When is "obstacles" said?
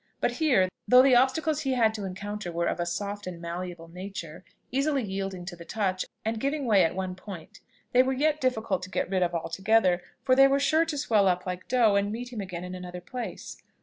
1.13-1.59